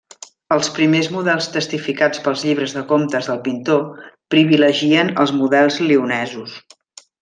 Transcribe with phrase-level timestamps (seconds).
[0.53, 3.87] Els primers models testificats pels llibres de comptes del pintor
[4.35, 6.61] privilegien els models lionesos.